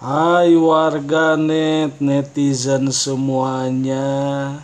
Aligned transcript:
Hai 0.00 0.56
warganet, 0.56 2.00
netizen 2.00 2.88
semuanya. 2.88 4.56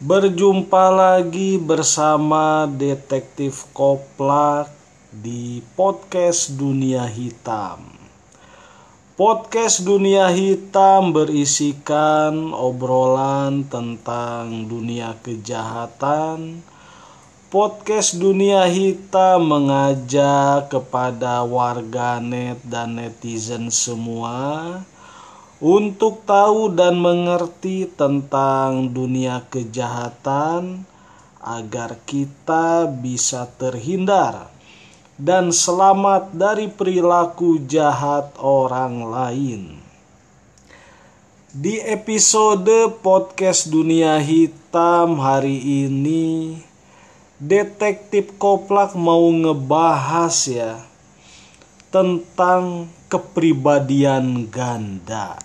Berjumpa 0.00 0.88
lagi 0.88 1.60
bersama 1.60 2.64
Detektif 2.64 3.68
Koplak 3.76 4.72
di 5.12 5.60
Podcast 5.76 6.56
Dunia 6.56 7.04
Hitam. 7.04 7.84
Podcast 9.12 9.84
Dunia 9.84 10.32
Hitam 10.32 11.12
berisikan 11.12 12.56
obrolan 12.56 13.68
tentang 13.68 14.64
dunia 14.64 15.20
kejahatan, 15.20 16.64
Podcast 17.54 18.18
Dunia 18.18 18.66
Hitam 18.66 19.46
mengajak 19.46 20.74
kepada 20.74 21.46
warganet 21.46 22.58
dan 22.66 22.98
netizen 22.98 23.70
semua 23.70 24.82
untuk 25.62 26.26
tahu 26.26 26.74
dan 26.74 26.98
mengerti 26.98 27.86
tentang 27.86 28.90
dunia 28.90 29.46
kejahatan 29.54 30.82
agar 31.38 31.94
kita 32.02 32.90
bisa 32.90 33.46
terhindar 33.54 34.50
dan 35.14 35.54
selamat 35.54 36.34
dari 36.34 36.66
perilaku 36.66 37.62
jahat 37.70 38.34
orang 38.42 39.06
lain. 39.06 39.78
Di 41.54 41.78
episode 41.86 42.98
podcast 42.98 43.70
Dunia 43.70 44.18
Hitam 44.18 45.22
hari 45.22 45.86
ini 45.86 46.58
detektif 47.44 48.40
Koplak 48.40 48.96
mau 48.96 49.28
ngebahas 49.28 50.36
ya 50.48 50.80
tentang 51.92 52.88
kepribadian 53.12 54.48
ganda. 54.48 55.38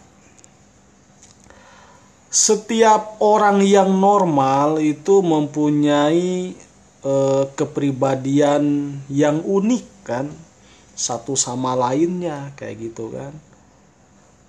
Setiap 2.30 3.20
orang 3.22 3.60
yang 3.66 3.92
normal 4.00 4.80
itu 4.80 5.20
mempunyai 5.20 6.56
eh, 7.04 7.44
kepribadian 7.54 8.96
yang 9.12 9.44
unik 9.44 9.86
kan, 10.08 10.32
satu 10.96 11.36
sama 11.36 11.76
lainnya 11.76 12.56
kayak 12.56 12.76
gitu 12.90 13.12
kan. 13.14 13.34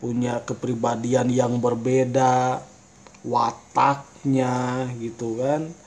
Punya 0.00 0.40
kepribadian 0.44 1.28
yang 1.28 1.60
berbeda, 1.60 2.64
wataknya 3.26 4.88
gitu 4.96 5.36
kan 5.40 5.79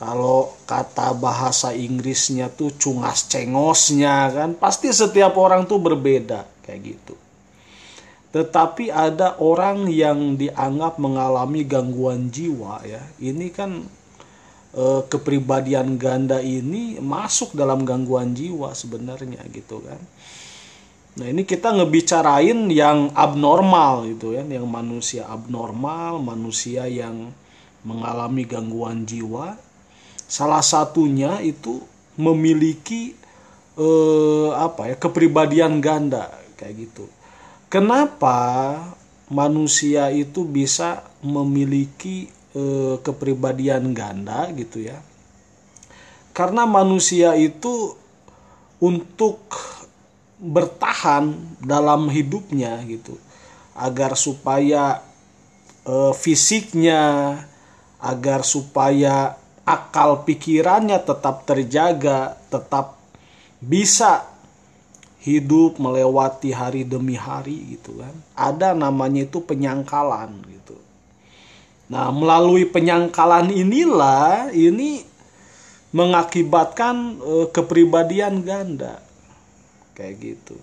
kalau 0.00 0.56
kata 0.64 1.12
bahasa 1.12 1.76
Inggrisnya 1.76 2.48
tuh 2.48 2.72
cungas 2.72 3.28
cengosnya 3.28 4.32
kan? 4.32 4.50
Pasti 4.56 4.88
setiap 4.88 5.36
orang 5.36 5.68
tuh 5.68 5.76
berbeda 5.76 6.48
kayak 6.64 6.80
gitu. 6.80 7.14
Tetapi 8.32 8.88
ada 8.88 9.36
orang 9.36 9.92
yang 9.92 10.40
dianggap 10.40 10.96
mengalami 10.96 11.68
gangguan 11.68 12.32
jiwa 12.32 12.80
ya. 12.88 13.04
Ini 13.20 13.52
kan 13.52 13.84
e, 14.72 14.84
kepribadian 15.04 16.00
ganda 16.00 16.40
ini 16.40 16.96
masuk 16.96 17.52
dalam 17.52 17.84
gangguan 17.84 18.32
jiwa 18.32 18.72
sebenarnya 18.72 19.44
gitu 19.52 19.84
kan. 19.84 20.00
Nah 21.20 21.28
ini 21.28 21.44
kita 21.44 21.76
ngebicarain 21.76 22.72
yang 22.72 23.12
abnormal 23.12 24.08
gitu 24.08 24.32
ya 24.32 24.48
yang 24.48 24.64
manusia 24.64 25.28
abnormal 25.28 26.24
manusia 26.24 26.88
yang 26.88 27.36
mengalami 27.84 28.48
gangguan 28.48 29.04
jiwa 29.04 29.68
Salah 30.30 30.62
satunya 30.62 31.42
itu 31.42 31.82
memiliki 32.14 33.18
eh, 33.74 34.50
apa 34.54 34.94
ya 34.94 34.96
kepribadian 34.96 35.82
ganda 35.82 36.30
kayak 36.54 36.86
gitu. 36.86 37.10
Kenapa 37.66 38.78
manusia 39.26 40.14
itu 40.14 40.46
bisa 40.46 41.02
memiliki 41.26 42.30
eh, 42.54 42.96
kepribadian 43.02 43.90
ganda 43.90 44.46
gitu 44.54 44.86
ya? 44.86 45.02
Karena 46.30 46.62
manusia 46.62 47.34
itu 47.34 47.98
untuk 48.78 49.42
bertahan 50.40 51.36
dalam 51.60 52.08
hidupnya 52.08 52.80
gitu 52.88 53.20
agar 53.76 54.16
supaya 54.16 55.04
e, 55.84 56.16
fisiknya 56.16 57.36
agar 58.00 58.40
supaya 58.40 59.36
akal 59.70 60.26
pikirannya 60.26 60.98
tetap 60.98 61.46
terjaga, 61.46 62.34
tetap 62.50 62.98
bisa 63.62 64.26
hidup 65.22 65.76
melewati 65.78 66.50
hari 66.50 66.82
demi 66.82 67.14
hari 67.14 67.78
gitu 67.78 68.00
kan. 68.00 68.14
Ada 68.34 68.74
namanya 68.74 69.28
itu 69.28 69.38
penyangkalan 69.38 70.42
gitu. 70.48 70.74
Nah, 71.90 72.10
melalui 72.10 72.66
penyangkalan 72.66 73.50
inilah 73.50 74.50
ini 74.54 75.06
mengakibatkan 75.90 77.18
e, 77.18 77.34
kepribadian 77.50 78.42
ganda. 78.46 79.02
Kayak 79.98 80.14
gitu. 80.22 80.56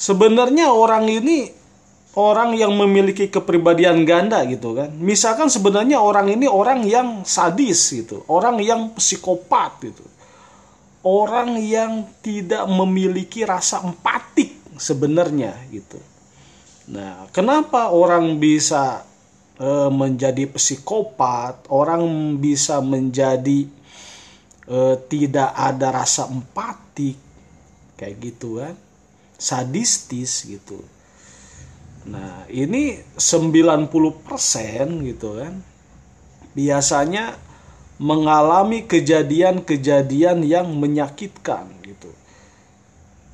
Sebenarnya 0.00 0.72
orang 0.72 1.10
ini 1.12 1.59
orang 2.18 2.58
yang 2.58 2.74
memiliki 2.74 3.30
kepribadian 3.30 4.02
ganda 4.02 4.42
gitu 4.48 4.74
kan. 4.74 4.90
Misalkan 4.98 5.46
sebenarnya 5.46 6.02
orang 6.02 6.34
ini 6.34 6.50
orang 6.50 6.82
yang 6.82 7.22
sadis 7.22 7.94
gitu, 7.94 8.26
orang 8.26 8.58
yang 8.58 8.90
psikopat 8.98 9.78
gitu. 9.84 10.02
Orang 11.00 11.56
yang 11.56 12.04
tidak 12.20 12.68
memiliki 12.68 13.46
rasa 13.46 13.80
empatik 13.80 14.52
sebenarnya 14.76 15.56
gitu. 15.72 15.96
Nah, 16.90 17.30
kenapa 17.32 17.88
orang 17.94 18.36
bisa 18.36 19.06
e, 19.56 19.88
menjadi 19.88 20.44
psikopat, 20.50 21.70
orang 21.72 22.36
bisa 22.36 22.84
menjadi 22.84 23.64
e, 24.68 24.78
tidak 25.08 25.56
ada 25.56 26.04
rasa 26.04 26.28
empatik 26.28 27.16
kayak 27.96 28.16
gitu 28.20 28.60
kan. 28.60 28.76
Sadistis 29.40 30.44
gitu 30.44 30.84
Nah, 32.08 32.48
ini 32.48 32.96
90% 33.16 35.04
gitu 35.04 35.28
kan. 35.36 35.60
Biasanya 36.56 37.36
mengalami 38.00 38.88
kejadian-kejadian 38.88 40.40
yang 40.48 40.72
menyakitkan 40.72 41.68
gitu. 41.84 42.08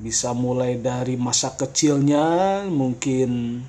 Bisa 0.03 0.34
mulai 0.34 0.77
dari 0.77 1.15
masa 1.15 1.54
kecilnya 1.54 2.66
mungkin 2.66 3.62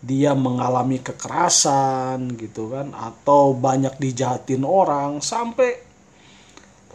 dia 0.00 0.32
mengalami 0.32 1.04
kekerasan 1.04 2.32
gitu 2.40 2.72
kan 2.72 2.96
atau 2.96 3.52
banyak 3.52 4.00
dijahatin 4.00 4.64
orang 4.64 5.20
sampai 5.20 5.76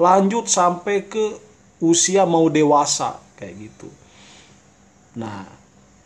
lanjut 0.01 0.49
sampai 0.49 1.05
ke 1.05 1.37
usia 1.85 2.25
mau 2.25 2.49
dewasa 2.49 3.21
kayak 3.37 3.69
gitu. 3.69 3.89
Nah, 5.21 5.45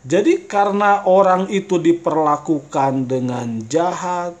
jadi 0.00 0.48
karena 0.48 1.04
orang 1.04 1.52
itu 1.52 1.76
diperlakukan 1.76 3.04
dengan 3.04 3.60
jahat, 3.68 4.32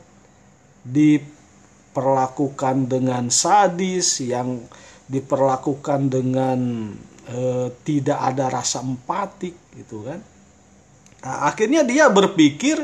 diperlakukan 0.88 2.88
dengan 2.88 3.28
sadis, 3.28 4.24
yang 4.24 4.64
diperlakukan 5.04 6.08
dengan 6.08 6.88
e, 7.28 7.68
tidak 7.84 8.18
ada 8.24 8.48
rasa 8.48 8.80
empatik 8.80 9.52
gitu 9.76 10.08
kan. 10.08 10.24
Nah, 11.20 11.52
akhirnya 11.52 11.84
dia 11.84 12.08
berpikir 12.08 12.80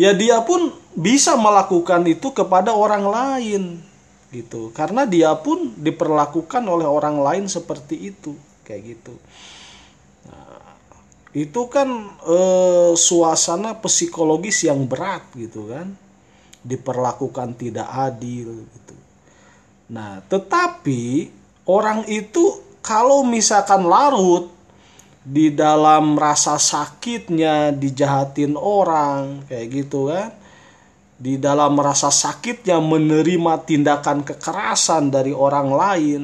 ya 0.00 0.16
dia 0.16 0.40
pun 0.48 0.72
bisa 0.96 1.36
melakukan 1.36 2.08
itu 2.08 2.32
kepada 2.32 2.72
orang 2.72 3.04
lain 3.04 3.84
gitu. 4.32 4.72
Karena 4.72 5.04
dia 5.04 5.36
pun 5.36 5.76
diperlakukan 5.76 6.64
oleh 6.64 6.88
orang 6.88 7.20
lain 7.20 7.52
seperti 7.52 8.16
itu 8.16 8.32
kayak 8.64 8.96
gitu 8.96 9.20
itu 11.34 11.66
kan 11.66 12.14
e, 12.22 12.38
suasana 12.94 13.74
psikologis 13.82 14.70
yang 14.70 14.86
berat 14.86 15.26
gitu 15.34 15.66
kan. 15.66 15.90
Diperlakukan 16.62 17.58
tidak 17.58 17.90
adil 17.90 18.64
gitu. 18.70 18.96
Nah 19.90 20.22
tetapi 20.30 21.28
orang 21.66 22.06
itu 22.06 22.62
kalau 22.80 23.26
misalkan 23.26 23.82
larut 23.84 24.54
di 25.26 25.50
dalam 25.50 26.14
rasa 26.14 26.54
sakitnya 26.54 27.74
dijahatin 27.74 28.54
orang 28.54 29.42
kayak 29.50 29.66
gitu 29.74 30.14
kan. 30.14 30.30
Di 31.14 31.38
dalam 31.38 31.78
rasa 31.78 32.14
sakitnya 32.14 32.78
menerima 32.78 33.62
tindakan 33.66 34.22
kekerasan 34.22 35.10
dari 35.10 35.30
orang 35.34 35.68
lain 35.70 36.22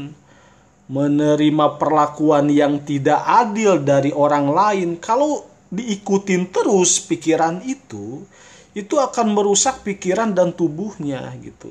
menerima 0.90 1.78
perlakuan 1.78 2.50
yang 2.50 2.82
tidak 2.82 3.22
adil 3.22 3.78
dari 3.78 4.10
orang 4.10 4.50
lain, 4.50 4.88
kalau 4.98 5.46
diikutin 5.70 6.50
terus 6.50 6.98
pikiran 6.98 7.62
itu, 7.62 8.26
itu 8.74 8.94
akan 8.98 9.30
merusak 9.30 9.86
pikiran 9.86 10.34
dan 10.34 10.50
tubuhnya 10.50 11.30
gitu. 11.38 11.70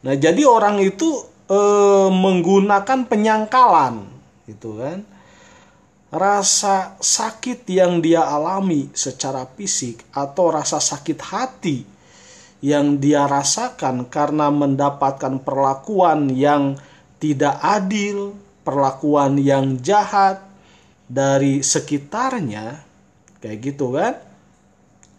Nah, 0.00 0.16
jadi 0.16 0.48
orang 0.48 0.80
itu 0.80 1.20
e, 1.48 1.60
menggunakan 2.08 3.04
penyangkalan 3.04 4.08
gitu 4.48 4.80
kan. 4.80 5.04
rasa 6.06 6.96
sakit 7.02 7.66
yang 7.66 7.98
dia 7.98 8.24
alami 8.24 8.88
secara 8.94 9.42
fisik 9.58 10.06
atau 10.14 10.54
rasa 10.54 10.78
sakit 10.78 11.18
hati 11.18 11.82
yang 12.62 12.96
dia 13.02 13.26
rasakan 13.26 14.06
karena 14.08 14.48
mendapatkan 14.48 15.42
perlakuan 15.42 16.30
yang 16.30 16.78
tidak 17.20 17.58
adil, 17.58 18.38
perlakuan 18.66 19.38
yang 19.38 19.78
jahat 19.78 20.42
dari 21.06 21.62
sekitarnya, 21.62 22.82
kayak 23.38 23.58
gitu 23.62 23.94
kan? 23.94 24.18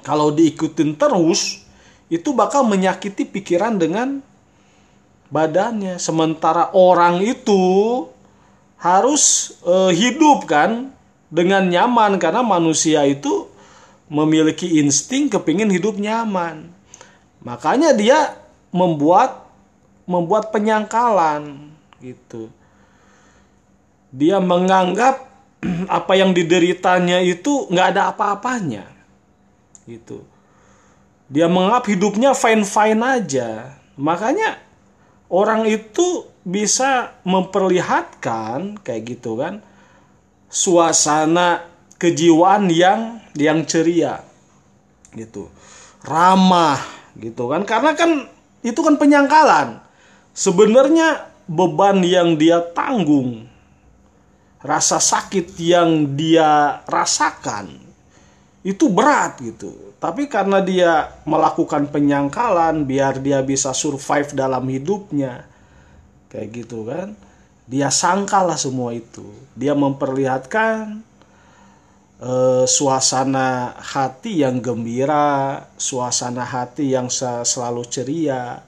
Kalau 0.04 0.36
diikutin 0.36 1.00
terus, 1.00 1.64
itu 2.12 2.36
bakal 2.36 2.68
menyakiti 2.68 3.24
pikiran 3.24 3.80
dengan 3.80 4.20
badannya. 5.32 5.96
Sementara 6.00 6.72
orang 6.76 7.24
itu 7.24 7.64
harus 8.78 9.56
uh, 9.64 9.90
hidup 9.92 10.48
kan 10.48 10.92
dengan 11.28 11.68
nyaman 11.68 12.20
karena 12.22 12.44
manusia 12.46 13.04
itu 13.04 13.48
memiliki 14.08 14.80
insting 14.80 15.28
kepingin 15.28 15.68
hidup 15.68 16.00
nyaman. 16.00 16.72
Makanya 17.44 17.92
dia 17.92 18.40
membuat 18.72 19.48
membuat 20.08 20.56
penyangkalan 20.56 21.72
gitu. 22.00 22.48
Dia 24.12 24.40
menganggap 24.40 25.28
apa 25.98 26.14
yang 26.16 26.32
dideritanya 26.32 27.20
itu 27.24 27.68
nggak 27.68 27.88
ada 27.96 28.02
apa-apanya. 28.14 28.86
Gitu. 29.88 30.24
Dia 31.28 31.52
menganggap 31.52 31.92
hidupnya 31.92 32.32
fine 32.32 32.64
fine 32.64 33.02
aja. 33.04 33.80
Makanya 34.00 34.60
orang 35.28 35.68
itu 35.68 36.28
bisa 36.48 37.20
memperlihatkan 37.28 38.80
kayak 38.80 39.20
gitu 39.20 39.36
kan 39.36 39.60
suasana 40.48 41.68
kejiwaan 42.00 42.72
yang 42.72 43.20
yang 43.36 43.68
ceria. 43.68 44.24
Gitu. 45.12 45.52
Ramah 46.08 46.80
gitu 47.20 47.52
kan. 47.52 47.68
Karena 47.68 47.92
kan 47.98 48.32
itu 48.64 48.80
kan 48.80 48.96
penyangkalan. 48.96 49.84
Sebenarnya 50.32 51.28
beban 51.50 52.06
yang 52.06 52.38
dia 52.38 52.62
tanggung 52.72 53.57
rasa 54.62 54.98
sakit 54.98 55.54
yang 55.62 56.18
dia 56.18 56.82
rasakan 56.90 57.78
itu 58.66 58.90
berat 58.92 59.40
gitu. 59.40 59.96
Tapi 59.98 60.30
karena 60.30 60.62
dia 60.62 61.10
melakukan 61.26 61.90
penyangkalan 61.90 62.86
biar 62.86 63.18
dia 63.18 63.42
bisa 63.42 63.74
survive 63.74 64.30
dalam 64.38 64.62
hidupnya 64.70 65.48
kayak 66.30 66.50
gitu 66.54 66.86
kan 66.86 67.18
dia 67.68 67.92
sangkalah 67.92 68.56
semua 68.56 68.96
itu. 68.96 69.28
Dia 69.52 69.76
memperlihatkan 69.76 71.04
uh, 72.24 72.64
suasana 72.64 73.76
hati 73.76 74.42
yang 74.42 74.64
gembira 74.64 75.68
suasana 75.76 76.48
hati 76.48 76.96
yang 76.96 77.12
selalu 77.12 77.84
ceria 77.92 78.64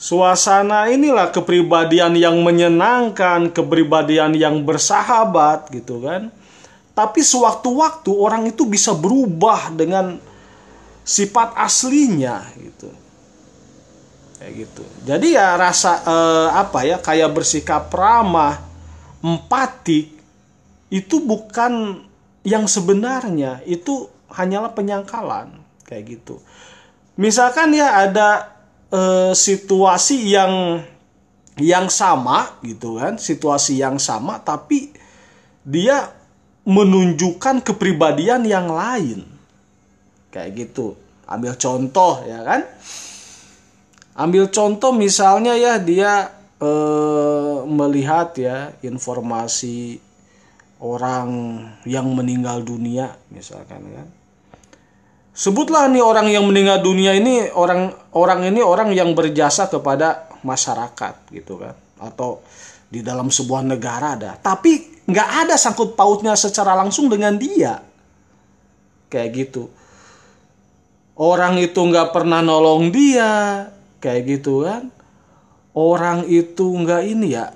suasana 0.00 0.88
inilah 0.88 1.28
kepribadian 1.28 2.16
yang 2.16 2.40
menyenangkan 2.40 3.52
kepribadian 3.52 4.32
yang 4.32 4.64
bersahabat 4.64 5.68
gitu 5.68 6.00
kan. 6.00 6.32
Tapi 6.96 7.20
sewaktu-waktu 7.20 8.10
orang 8.16 8.48
itu 8.48 8.64
bisa 8.64 8.96
berubah 8.96 9.68
dengan 9.76 10.16
sifat 11.04 11.52
aslinya 11.52 12.40
gitu. 12.56 12.88
Kayak 14.40 14.52
gitu. 14.64 14.82
Jadi 15.04 15.36
ya 15.36 15.60
rasa 15.60 16.00
eh, 16.00 16.48
apa 16.56 16.80
ya 16.88 16.96
kayak 16.96 17.36
bersikap 17.36 17.92
ramah 17.92 18.56
empatik 19.20 20.16
itu 20.88 21.16
bukan 21.20 22.00
yang 22.40 22.64
sebenarnya. 22.64 23.60
Itu 23.68 24.08
hanyalah 24.32 24.72
penyangkalan 24.72 25.60
kayak 25.84 26.18
gitu. 26.18 26.40
Misalkan 27.20 27.76
ya 27.76 28.08
ada 28.08 28.59
eh, 28.90 29.32
situasi 29.32 30.34
yang 30.34 30.84
yang 31.60 31.92
sama 31.92 32.56
gitu 32.64 32.96
kan 32.96 33.20
situasi 33.20 33.82
yang 33.82 34.00
sama 34.00 34.40
tapi 34.40 34.94
dia 35.66 36.20
menunjukkan 36.64 37.64
kepribadian 37.64 38.44
yang 38.44 38.68
lain. 38.68 39.24
Kayak 40.30 40.50
gitu. 40.68 40.94
Ambil 41.26 41.54
contoh 41.58 42.22
ya 42.26 42.42
kan? 42.46 42.62
Ambil 44.18 44.50
contoh 44.50 44.94
misalnya 44.94 45.54
ya 45.56 45.78
dia 45.80 46.30
eh, 46.60 47.56
melihat 47.66 48.34
ya 48.36 48.74
informasi 48.84 49.98
orang 50.80 51.60
yang 51.84 52.08
meninggal 52.16 52.64
dunia 52.64 53.12
misalkan 53.28 53.84
kan 53.92 54.08
sebutlah 55.40 55.88
nih 55.88 56.04
orang 56.04 56.28
yang 56.28 56.44
meninggal 56.44 56.84
dunia 56.84 57.16
ini 57.16 57.48
orang 57.56 57.88
orang 58.12 58.44
ini 58.44 58.60
orang 58.60 58.92
yang 58.92 59.16
berjasa 59.16 59.72
kepada 59.72 60.28
masyarakat 60.44 61.32
gitu 61.32 61.56
kan. 61.56 61.72
Atau 61.96 62.44
di 62.92 63.00
dalam 63.00 63.32
sebuah 63.32 63.64
negara 63.64 64.20
ada. 64.20 64.36
Tapi 64.36 65.00
nggak 65.08 65.30
ada 65.48 65.56
sangkut 65.56 65.96
pautnya 65.96 66.36
secara 66.36 66.76
langsung 66.76 67.08
dengan 67.08 67.40
dia. 67.40 67.80
Kayak 69.08 69.30
gitu. 69.32 69.72
Orang 71.16 71.56
itu 71.56 71.80
nggak 71.80 72.12
pernah 72.12 72.44
nolong 72.44 72.92
dia. 72.92 73.64
Kayak 73.96 74.22
gitu 74.28 74.68
kan. 74.68 74.92
Orang 75.72 76.28
itu 76.28 76.68
nggak 76.68 77.02
ini 77.08 77.28
ya 77.32 77.48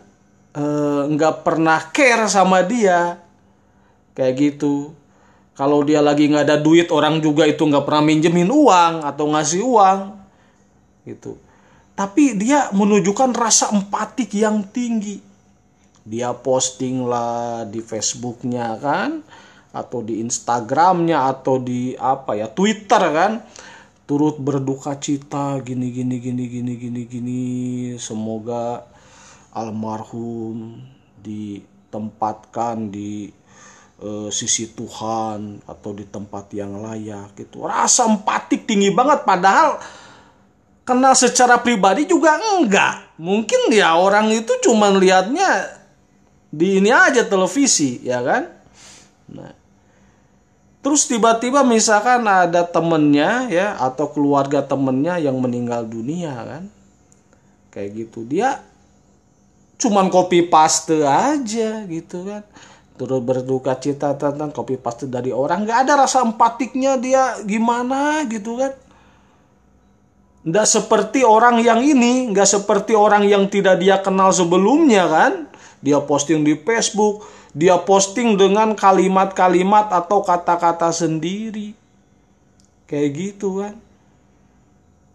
eh, 0.57 1.03
nggak 1.13 1.45
pernah 1.45 1.93
care 1.93 2.33
sama 2.33 2.65
dia. 2.65 3.21
Kayak 4.17 4.35
gitu 4.41 5.04
kalau 5.55 5.87
dia 5.87 6.03
lagi 6.03 6.27
nggak 6.27 6.51
ada 6.51 6.59
duit 6.59 6.91
orang 6.91 7.23
juga 7.23 7.47
itu 7.47 7.63
nggak 7.63 7.87
pernah 7.87 8.03
minjemin 8.03 8.51
uang 8.51 9.07
atau 9.07 9.25
ngasih 9.31 9.63
uang. 9.63 10.01
Gitu. 11.07 11.39
Tapi 11.95 12.35
dia 12.35 12.75
menunjukkan 12.75 13.31
rasa 13.31 13.71
empatik 13.71 14.35
yang 14.35 14.67
tinggi. 14.75 15.23
Dia 16.03 16.35
posting 16.35 17.07
lah 17.07 17.63
di 17.71 17.79
Facebooknya 17.79 18.75
kan 18.83 19.23
atau 19.71 20.03
di 20.03 20.19
Instagramnya 20.23 21.31
atau 21.31 21.63
di 21.63 21.95
apa 21.95 22.35
ya 22.35 22.51
Twitter 22.51 23.03
kan. 23.15 23.47
Turut 24.05 24.37
berduka 24.37 24.99
cita 24.99 25.63
gini 25.63 25.95
gini 25.95 26.19
gini 26.19 26.45
gini 26.51 26.73
gini 26.75 27.03
gini. 27.07 27.43
Semoga 28.03 28.91
almarhum 29.55 30.83
ditempatkan 31.23 32.91
di 32.91 33.31
uh, 34.01 34.31
sisi 34.33 34.73
Tuhan 34.73 35.63
atau 35.69 35.91
di 35.93 36.09
tempat 36.09 36.51
yang 36.57 36.81
layak 36.83 37.37
gitu 37.39 37.69
rasa 37.69 38.09
empatik 38.09 38.67
tinggi 38.67 38.91
banget 38.91 39.23
padahal 39.23 39.79
kenal 40.83 41.15
secara 41.15 41.61
pribadi 41.61 42.09
juga 42.09 42.41
enggak 42.59 43.19
mungkin 43.21 43.71
ya 43.71 43.95
orang 43.95 44.33
itu 44.33 44.51
cuma 44.65 44.91
lihatnya 44.91 45.79
di 46.51 46.83
ini 46.83 46.91
aja 46.91 47.23
televisi 47.27 48.03
ya 48.03 48.23
kan 48.23 48.51
nah 49.31 49.65
Terus 50.85 51.09
tiba-tiba 51.09 51.65
misalkan 51.65 52.29
ada 52.29 52.61
temennya 52.61 53.49
ya 53.49 53.73
atau 53.81 54.05
keluarga 54.13 54.61
temennya 54.61 55.17
yang 55.17 55.41
meninggal 55.41 55.89
dunia 55.89 56.37
kan. 56.45 56.65
Kayak 57.73 58.05
gitu. 58.05 58.29
Dia 58.29 58.61
cuman 59.81 60.13
copy 60.13 60.45
paste 60.45 61.01
aja 61.01 61.89
gitu 61.89 62.29
kan. 62.29 62.45
Terus 62.95 63.21
berduka 63.23 63.75
cita 63.79 64.15
tentang 64.15 64.55
copy 64.55 64.79
paste 64.79 65.11
dari 65.11 65.35
orang. 65.35 65.67
Gak 65.67 65.89
ada 65.89 66.07
rasa 66.07 66.23
empatiknya 66.23 66.95
dia 66.95 67.43
gimana 67.43 68.23
gitu 68.31 68.63
kan. 68.63 68.73
Nggak 70.45 70.67
seperti 70.69 71.27
orang 71.27 71.59
yang 71.59 71.83
ini. 71.83 72.31
Nggak 72.31 72.61
seperti 72.61 72.93
orang 72.95 73.27
yang 73.27 73.51
tidak 73.51 73.83
dia 73.83 73.99
kenal 73.99 74.31
sebelumnya 74.31 75.09
kan. 75.11 75.33
Dia 75.83 75.99
posting 76.05 76.47
di 76.47 76.55
Facebook 76.55 77.27
dia 77.55 77.79
posting 77.79 78.35
dengan 78.35 78.75
kalimat-kalimat 78.75 79.95
atau 79.95 80.27
kata-kata 80.27 80.91
sendiri. 80.91 81.71
Kayak 82.91 83.09
gitu 83.15 83.63
kan. 83.63 83.79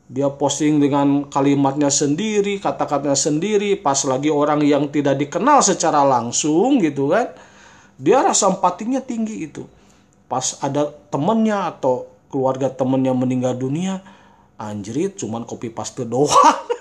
Dia 0.09 0.31
posting 0.31 0.81
dengan 0.81 1.27
kalimatnya 1.29 1.91
sendiri, 1.93 2.57
kata-katanya 2.57 3.13
sendiri, 3.13 3.77
pas 3.77 3.99
lagi 4.09 4.33
orang 4.33 4.65
yang 4.65 4.89
tidak 4.89 5.21
dikenal 5.21 5.61
secara 5.61 6.01
langsung 6.01 6.81
gitu 6.81 7.13
kan. 7.13 7.29
Dia 7.99 8.23
rasa 8.23 8.47
empatinya 8.47 9.03
tinggi 9.03 9.43
itu. 9.43 9.67
Pas 10.31 10.55
ada 10.63 10.87
temennya 11.11 11.67
atau 11.67 12.07
keluarga 12.31 12.71
temennya 12.71 13.11
meninggal 13.11 13.59
dunia, 13.59 13.99
anjrit 14.55 15.19
cuman 15.19 15.43
copy 15.43 15.67
paste 15.67 16.07
doang. 16.07 16.31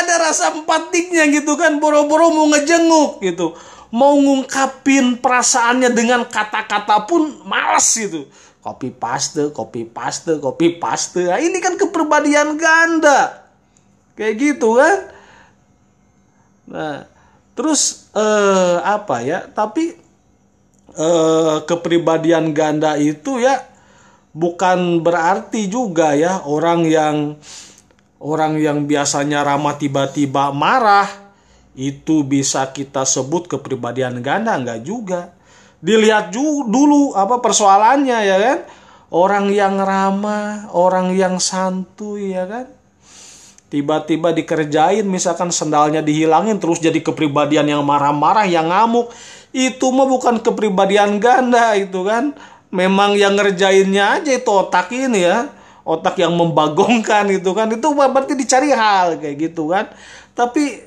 ada 0.00 0.26
rasa 0.26 0.50
empatiknya 0.56 1.28
gitu 1.30 1.54
kan 1.54 1.78
boro-boro 1.78 2.32
mau 2.34 2.46
ngejenguk 2.50 3.22
gitu. 3.22 3.54
Mau 3.90 4.18
ngungkapin 4.18 5.18
perasaannya 5.18 5.90
dengan 5.94 6.22
kata-kata 6.26 7.06
pun 7.06 7.42
malas 7.46 7.86
gitu. 7.94 8.26
Copy 8.60 8.90
paste 8.90 9.50
copy 9.54 9.86
paste 9.86 10.38
copy 10.38 10.78
paste. 10.78 11.26
Nah, 11.26 11.38
ini 11.38 11.58
kan 11.58 11.78
kepribadian 11.78 12.58
ganda. 12.58 13.46
Kayak 14.14 14.34
gitu 14.38 14.78
kan? 14.78 14.98
Nah 16.70 17.09
terus 17.60 18.08
eh, 18.16 18.78
apa 18.80 19.20
ya 19.20 19.44
tapi 19.44 19.92
eh, 20.96 21.56
kepribadian 21.68 22.56
ganda 22.56 22.96
itu 22.96 23.36
ya 23.36 23.60
bukan 24.32 25.04
berarti 25.04 25.68
juga 25.68 26.16
ya 26.16 26.40
orang 26.48 26.88
yang 26.88 27.36
orang 28.24 28.56
yang 28.56 28.88
biasanya 28.88 29.44
ramah 29.44 29.76
tiba-tiba 29.76 30.48
marah 30.56 31.08
itu 31.76 32.26
bisa 32.26 32.68
kita 32.70 33.06
sebut 33.06 33.46
kepribadian 33.46 34.20
ganda. 34.24 34.56
Nggak 34.56 34.80
juga. 34.84 35.20
Dilihat 35.80 36.34
ju 36.34 36.68
dulu 36.68 37.16
apa 37.16 37.40
persoalannya 37.40 38.18
ya 38.20 38.36
kan? 38.36 38.58
Orang 39.10 39.50
yang 39.50 39.80
ramah 39.80 40.70
orang 40.70 41.10
yang 41.16 41.42
santuy 41.42 42.30
ya 42.30 42.46
kan 42.46 42.79
tiba-tiba 43.70 44.34
dikerjain 44.34 45.06
misalkan 45.06 45.54
sendalnya 45.54 46.02
dihilangin 46.02 46.58
terus 46.58 46.82
jadi 46.82 46.98
kepribadian 46.98 47.70
yang 47.70 47.82
marah-marah 47.86 48.44
yang 48.44 48.68
ngamuk. 48.68 49.14
Itu 49.54 49.94
mah 49.94 50.06
bukan 50.10 50.42
kepribadian 50.42 51.22
ganda 51.22 51.78
itu 51.78 52.02
kan. 52.02 52.34
Memang 52.70 53.18
yang 53.18 53.34
ngerjainnya 53.34 54.22
aja 54.22 54.30
itu 54.34 54.50
otak 54.50 54.90
ini 54.90 55.26
ya. 55.26 55.50
Otak 55.86 56.18
yang 56.18 56.34
membagongkan 56.34 57.30
itu 57.30 57.50
kan. 57.54 57.70
Itu 57.70 57.94
berarti 57.94 58.34
dicari 58.34 58.74
hal 58.74 59.22
kayak 59.22 59.36
gitu 59.38 59.70
kan. 59.70 59.90
Tapi 60.34 60.82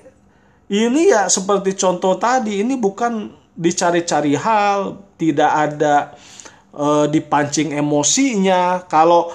ini 0.72 1.12
ya 1.12 1.28
seperti 1.28 1.76
contoh 1.76 2.16
tadi 2.20 2.64
ini 2.64 2.80
bukan 2.80 3.32
dicari-cari 3.54 4.34
hal 4.34 4.98
tidak 5.20 5.52
ada 5.52 5.96
e, 6.72 7.12
dipancing 7.12 7.76
emosinya. 7.76 8.88
Kalau 8.88 9.32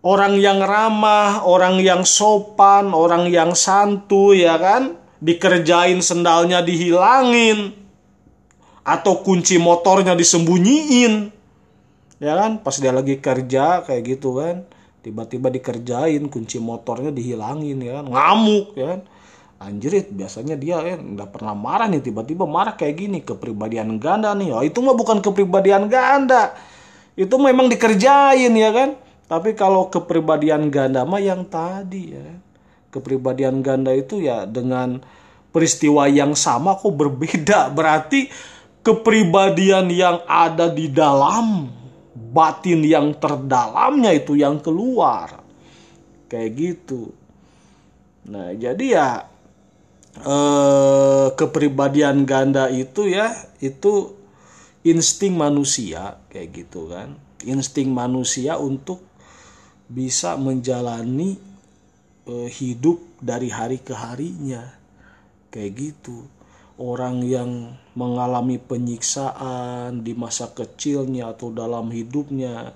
orang 0.00 0.40
yang 0.40 0.64
ramah 0.64 1.44
orang 1.44 1.80
yang 1.80 2.08
sopan 2.08 2.92
orang 2.92 3.28
yang 3.28 3.52
santuy 3.52 4.44
ya 4.48 4.56
kan? 4.56 4.96
Dikerjain 5.20 6.00
sendalnya 6.00 6.64
dihilangin. 6.64 7.76
Atau 8.80 9.20
kunci 9.20 9.60
motornya 9.60 10.16
disembunyiin. 10.16 11.28
Ya 12.20 12.32
kan? 12.36 12.64
Pas 12.64 12.76
dia 12.80 12.92
lagi 12.92 13.20
kerja 13.20 13.84
kayak 13.84 14.02
gitu 14.16 14.40
kan? 14.40 14.64
Tiba-tiba 15.00 15.52
dikerjain 15.52 16.28
kunci 16.32 16.56
motornya 16.60 17.12
dihilangin 17.12 17.80
ya 17.84 18.00
kan? 18.00 18.06
Ngamuk 18.08 18.66
ya 18.76 18.86
kan? 18.96 19.00
Anjrit 19.60 20.08
biasanya 20.08 20.56
dia 20.56 20.80
ya 20.80 20.96
nggak 20.96 21.36
pernah 21.36 21.52
marah 21.52 21.84
nih. 21.92 22.00
Tiba-tiba 22.00 22.48
marah 22.48 22.72
kayak 22.80 22.96
gini. 22.96 23.20
Kepribadian 23.20 24.00
ganda 24.00 24.32
nih. 24.32 24.56
Oh, 24.56 24.64
itu 24.64 24.80
mah 24.80 24.96
bukan 24.96 25.20
kepribadian 25.20 25.92
ganda. 25.92 26.56
Itu 27.12 27.36
memang 27.36 27.68
dikerjain 27.68 28.56
ya 28.56 28.72
kan 28.72 28.96
tapi 29.30 29.54
kalau 29.54 29.86
kepribadian 29.86 30.74
ganda 30.74 31.06
mah 31.06 31.22
yang 31.22 31.46
tadi 31.46 32.18
ya. 32.18 32.34
Kepribadian 32.90 33.62
ganda 33.62 33.94
itu 33.94 34.18
ya 34.18 34.42
dengan 34.42 34.98
peristiwa 35.54 36.10
yang 36.10 36.34
sama 36.34 36.74
kok 36.74 36.90
berbeda. 36.90 37.70
Berarti 37.78 38.26
kepribadian 38.82 39.86
yang 39.94 40.26
ada 40.26 40.66
di 40.66 40.90
dalam 40.90 41.70
batin 42.34 42.82
yang 42.82 43.14
terdalamnya 43.22 44.10
itu 44.18 44.34
yang 44.34 44.58
keluar. 44.58 45.46
Kayak 46.26 46.50
gitu. 46.58 47.14
Nah 48.26 48.50
jadi 48.58 48.86
ya 48.98 49.08
eh, 50.26 51.26
kepribadian 51.38 52.26
ganda 52.26 52.66
itu 52.66 53.06
ya 53.06 53.30
itu 53.62 54.10
insting 54.82 55.38
manusia 55.38 56.18
kayak 56.34 56.66
gitu 56.66 56.90
kan. 56.90 57.14
Insting 57.46 57.94
manusia 57.94 58.58
untuk 58.58 59.09
bisa 59.90 60.38
menjalani 60.38 61.34
eh, 62.30 62.48
hidup 62.48 63.02
dari 63.18 63.50
hari 63.50 63.82
ke 63.82 63.92
harinya. 63.92 64.62
Kayak 65.50 65.72
gitu. 65.74 66.30
Orang 66.80 67.26
yang 67.26 67.76
mengalami 67.92 68.56
penyiksaan 68.56 70.00
di 70.00 70.16
masa 70.16 70.48
kecilnya 70.54 71.36
atau 71.36 71.52
dalam 71.52 71.92
hidupnya 71.92 72.72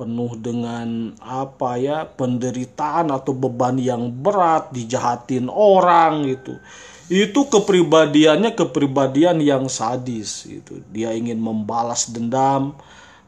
penuh 0.00 0.32
dengan 0.40 1.12
apa 1.20 1.76
ya 1.76 2.08
penderitaan 2.08 3.12
atau 3.12 3.36
beban 3.36 3.76
yang 3.76 4.08
berat 4.08 4.72
dijahatin 4.72 5.52
orang 5.52 6.24
gitu. 6.32 6.56
Itu 7.12 7.52
kepribadiannya 7.52 8.56
kepribadian 8.56 9.44
yang 9.44 9.68
sadis 9.68 10.48
itu 10.48 10.80
dia 10.88 11.12
ingin 11.12 11.36
membalas 11.36 12.08
dendam 12.08 12.72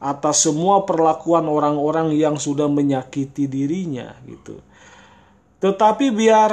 atas 0.02 0.50
semua 0.50 0.82
perlakuan 0.82 1.46
orang-orang 1.46 2.10
yang 2.18 2.34
sudah 2.34 2.66
menyakiti 2.66 3.46
dirinya 3.46 4.18
gitu 4.26 4.58
tetapi 5.62 6.10
biar 6.10 6.50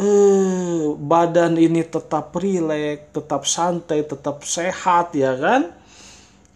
eh, 0.00 0.84
badan 0.96 1.60
ini 1.60 1.84
tetap 1.84 2.32
rileks, 2.36 3.12
tetap 3.12 3.44
santai, 3.44 4.04
tetap 4.04 4.40
sehat 4.44 5.12
ya 5.12 5.36
kan? 5.36 5.72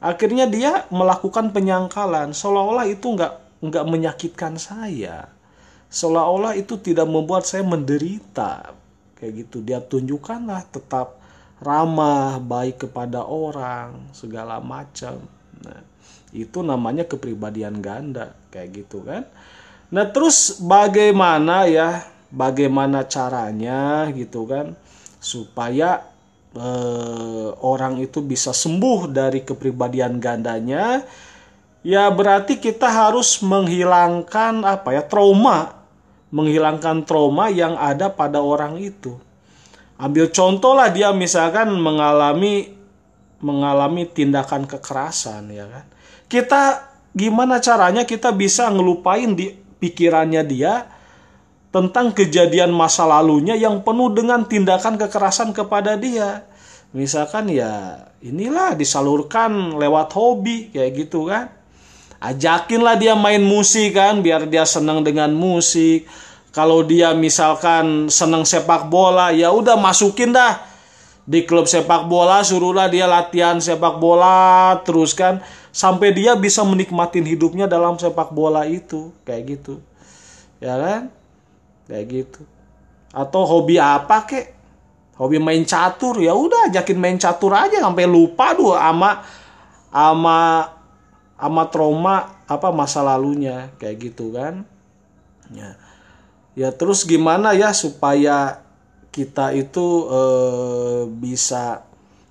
Akhirnya 0.00 0.49
dia 0.49 0.88
melakukan 0.88 1.52
penyangkalan 1.52 2.32
seolah-olah 2.32 2.88
itu 2.88 3.04
nggak 3.04 3.61
nggak 3.61 3.85
menyakitkan 3.85 4.56
saya, 4.56 5.28
seolah-olah 5.92 6.56
itu 6.56 6.80
tidak 6.80 7.04
membuat 7.04 7.44
saya 7.44 7.61
menderita 7.68 8.73
kayak 9.20 9.44
gitu. 9.44 9.61
Dia 9.61 9.85
tunjukkanlah 9.85 10.73
tetap 10.73 11.20
ramah, 11.61 12.40
baik 12.40 12.88
kepada 12.88 13.28
orang, 13.28 14.09
segala 14.16 14.56
macam. 14.64 15.20
Nah, 15.61 15.85
itu 16.30 16.62
namanya 16.62 17.06
kepribadian 17.06 17.82
ganda 17.82 18.34
kayak 18.54 18.84
gitu 18.84 19.02
kan. 19.02 19.26
Nah, 19.90 20.06
terus 20.06 20.62
bagaimana 20.62 21.66
ya 21.66 22.06
bagaimana 22.30 23.02
caranya 23.10 24.06
gitu 24.14 24.46
kan 24.46 24.78
supaya 25.18 26.06
eh, 26.54 27.50
orang 27.58 27.99
itu 27.99 28.22
bisa 28.22 28.54
sembuh 28.54 29.10
dari 29.10 29.42
kepribadian 29.42 30.22
gandanya? 30.22 31.02
Ya 31.80 32.06
berarti 32.12 32.60
kita 32.60 32.87
harus 32.87 33.40
menghilangkan 33.40 34.62
apa 34.68 34.94
ya 34.94 35.02
trauma 35.02 35.80
menghilangkan 36.30 37.02
trauma 37.02 37.50
yang 37.50 37.75
ada 37.75 38.06
pada 38.12 38.38
orang 38.38 38.78
itu. 38.78 39.18
Ambil 39.99 40.30
contoh 40.30 40.72
lah 40.72 40.88
dia 40.88 41.10
misalkan 41.10 41.75
mengalami 41.76 42.72
mengalami 43.40 44.06
tindakan 44.06 44.68
kekerasan 44.68 45.49
ya 45.50 45.66
kan 45.66 45.84
kita 46.30 46.94
gimana 47.10 47.58
caranya 47.58 48.06
kita 48.06 48.30
bisa 48.30 48.70
ngelupain 48.70 49.34
di 49.34 49.50
pikirannya 49.82 50.46
dia 50.46 50.87
tentang 51.75 52.14
kejadian 52.14 52.70
masa 52.70 53.06
lalunya 53.06 53.58
yang 53.58 53.82
penuh 53.82 54.14
dengan 54.14 54.46
tindakan 54.46 54.94
kekerasan 54.94 55.50
kepada 55.50 55.99
dia. 55.99 56.46
Misalkan 56.94 57.50
ya 57.50 58.06
inilah 58.22 58.75
disalurkan 58.78 59.75
lewat 59.78 60.14
hobi 60.14 60.70
kayak 60.70 60.90
gitu 61.06 61.26
kan. 61.30 61.50
Ajakinlah 62.20 63.00
dia 63.00 63.14
main 63.18 63.40
musik 63.40 63.96
kan 63.96 64.22
biar 64.22 64.46
dia 64.46 64.62
senang 64.66 65.02
dengan 65.02 65.34
musik. 65.34 66.06
Kalau 66.50 66.82
dia 66.82 67.14
misalkan 67.14 68.10
senang 68.10 68.42
sepak 68.42 68.90
bola 68.90 69.30
ya 69.30 69.54
udah 69.54 69.78
masukin 69.78 70.34
dah 70.34 70.58
di 71.30 71.46
klub 71.46 71.70
sepak 71.70 72.10
bola 72.10 72.42
suruhlah 72.42 72.90
dia 72.90 73.06
latihan 73.06 73.62
sepak 73.62 74.02
bola 74.02 74.75
terus 74.82 75.14
kan 75.14 75.38
sampai 75.71 76.15
dia 76.15 76.35
bisa 76.35 76.62
menikmatin 76.67 77.27
hidupnya 77.27 77.67
dalam 77.71 77.99
sepak 77.99 78.31
bola 78.31 78.67
itu. 78.67 79.15
Kayak 79.27 79.59
gitu. 79.59 79.75
Ya 80.62 80.77
kan? 80.77 81.03
Kayak 81.91 82.07
gitu. 82.11 82.43
Atau 83.11 83.43
hobi 83.47 83.81
apa 83.81 84.27
kek? 84.27 84.55
Hobi 85.19 85.43
main 85.43 85.67
catur? 85.67 86.17
Ya 86.23 86.33
udah 86.33 86.71
ajakin 86.71 86.99
main 86.99 87.19
catur 87.19 87.53
aja. 87.55 87.83
Sampai 87.83 88.07
lupa 88.07 88.55
dua 88.55 88.89
ama 88.89 89.21
ama 89.91 90.71
ama 91.35 91.62
trauma 91.69 92.45
apa 92.47 92.69
masa 92.71 93.03
lalunya. 93.03 93.75
Kayak 93.77 93.97
gitu 94.11 94.33
kan? 94.33 94.65
Ya. 95.50 95.77
Ya 96.59 96.69
terus 96.75 97.07
gimana 97.07 97.55
ya 97.55 97.71
supaya 97.71 98.61
kita 99.11 99.55
itu 99.55 100.07
e, 100.07 100.23
bisa 101.19 101.83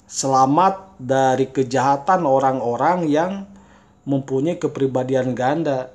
selamat 0.07 0.88
dari 0.99 1.47
kejahatan 1.47 2.27
orang-orang 2.27 3.07
yang 3.07 3.47
mempunyai 4.03 4.59
kepribadian 4.59 5.31
ganda. 5.31 5.89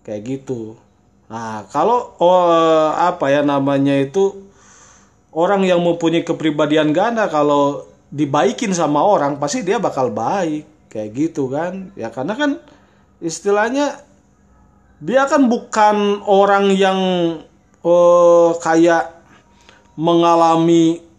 Kayak 0.00 0.40
gitu. 0.40 0.80
Nah, 1.28 1.68
kalau 1.68 2.16
oh, 2.18 2.90
apa 2.96 3.28
ya 3.28 3.44
namanya 3.44 3.94
itu 4.00 4.48
orang 5.30 5.62
yang 5.68 5.84
mempunyai 5.84 6.24
kepribadian 6.24 6.90
ganda 6.90 7.28
kalau 7.30 7.86
dibaikin 8.10 8.74
sama 8.74 9.04
orang 9.04 9.36
pasti 9.36 9.60
dia 9.60 9.76
bakal 9.76 10.08
baik. 10.08 10.64
Kayak 10.88 11.10
gitu 11.14 11.52
kan. 11.52 11.92
Ya 11.94 12.08
karena 12.08 12.34
kan 12.34 12.50
istilahnya 13.20 14.00
dia 14.98 15.28
kan 15.28 15.46
bukan 15.46 16.24
orang 16.24 16.72
yang 16.72 16.98
oh, 17.84 18.56
kayak 18.64 19.20
mengalami 20.00 21.09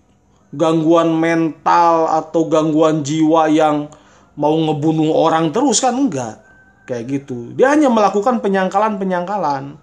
gangguan 0.51 1.15
mental 1.15 2.11
atau 2.11 2.47
gangguan 2.47 3.03
jiwa 3.03 3.47
yang 3.47 3.87
mau 4.35 4.55
ngebunuh 4.55 5.11
orang 5.15 5.51
terus 5.51 5.79
kan 5.79 5.95
enggak 5.95 6.39
kayak 6.87 7.07
gitu 7.07 7.55
dia 7.55 7.71
hanya 7.71 7.87
melakukan 7.87 8.43
penyangkalan 8.43 8.99
penyangkalan 8.99 9.79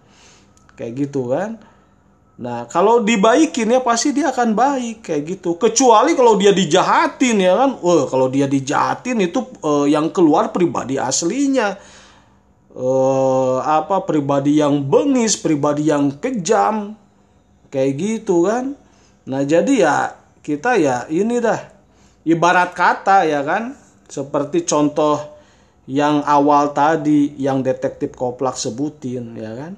kayak 0.76 1.08
gitu 1.08 1.32
kan 1.32 1.56
Nah, 2.38 2.70
kalau 2.70 3.02
dibaikin 3.02 3.66
ya 3.66 3.82
pasti 3.82 4.14
dia 4.14 4.30
akan 4.30 4.54
baik 4.54 5.10
kayak 5.10 5.22
gitu. 5.26 5.58
Kecuali 5.58 6.14
kalau 6.14 6.38
dia 6.38 6.54
dijahatin 6.54 7.42
ya 7.42 7.58
kan. 7.58 7.70
Wah, 7.82 8.06
kalau 8.06 8.30
dia 8.30 8.46
dijahatin 8.46 9.18
itu 9.26 9.42
uh, 9.66 9.90
yang 9.90 10.06
keluar 10.14 10.54
pribadi 10.54 11.02
aslinya. 11.02 11.74
Uh, 12.78 13.58
apa 13.58 14.06
pribadi 14.06 14.62
yang 14.62 14.86
bengis, 14.86 15.34
pribadi 15.34 15.90
yang 15.90 16.14
kejam. 16.14 16.94
Kayak 17.74 17.92
gitu 17.98 18.46
kan. 18.46 18.78
Nah, 19.26 19.42
jadi 19.42 19.74
ya 19.74 19.96
kita 20.48 20.80
ya 20.80 21.04
ini 21.12 21.36
dah 21.44 21.60
ibarat 22.24 22.72
kata 22.72 23.28
ya 23.28 23.44
kan. 23.44 23.76
Seperti 24.08 24.64
contoh 24.64 25.20
yang 25.84 26.24
awal 26.24 26.72
tadi 26.72 27.36
yang 27.36 27.60
detektif 27.60 28.16
Koplak 28.16 28.56
sebutin 28.56 29.36
ya 29.36 29.52
kan 29.52 29.76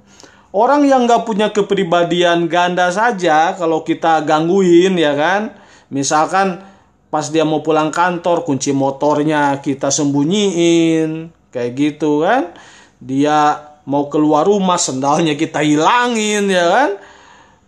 Orang 0.51 0.83
yang 0.83 1.07
nggak 1.07 1.31
punya 1.31 1.55
kepribadian 1.55 2.51
ganda 2.51 2.91
saja 2.91 3.55
kalau 3.55 3.87
kita 3.87 4.19
gangguin 4.27 4.99
ya 4.99 5.15
kan. 5.15 5.55
Misalkan 5.95 6.67
pas 7.07 7.31
dia 7.31 7.47
mau 7.47 7.63
pulang 7.63 7.95
kantor 7.95 8.43
kunci 8.43 8.75
motornya 8.75 9.63
kita 9.63 9.95
sembunyiin 9.95 11.31
kayak 11.55 11.71
gitu 11.79 12.27
kan. 12.27 12.51
Dia 12.99 13.63
mau 13.87 14.11
keluar 14.11 14.43
rumah 14.43 14.75
sendalnya 14.75 15.39
kita 15.39 15.63
hilangin 15.63 16.51
ya 16.51 16.67
kan. 16.67 16.91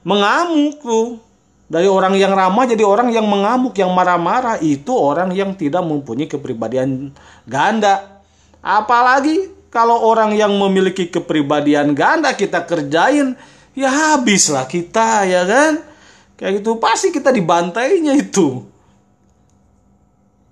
Mengamuk 0.02 0.82
tuh. 0.82 1.22
Dari 1.72 1.88
orang 1.88 2.12
yang 2.20 2.36
ramah 2.36 2.68
jadi 2.68 2.84
orang 2.84 3.08
yang 3.16 3.24
mengamuk, 3.24 3.72
yang 3.80 3.88
marah-marah 3.96 4.60
itu 4.60 4.92
orang 4.92 5.32
yang 5.32 5.56
tidak 5.56 5.80
mempunyai 5.80 6.28
kepribadian 6.28 7.16
ganda. 7.48 8.20
Apalagi 8.60 9.48
kalau 9.72 10.04
orang 10.04 10.36
yang 10.36 10.52
memiliki 10.52 11.08
kepribadian 11.08 11.96
ganda 11.96 12.36
kita 12.36 12.68
kerjain, 12.68 13.32
ya 13.72 13.88
habislah 13.88 14.68
kita 14.68 15.24
ya 15.24 15.48
kan. 15.48 15.80
Kayak 16.36 16.60
gitu 16.60 16.76
pasti 16.76 17.08
kita 17.08 17.32
dibantainya 17.32 18.20
itu. 18.20 18.68